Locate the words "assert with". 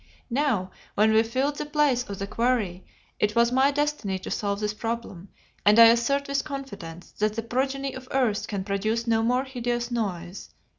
5.89-6.43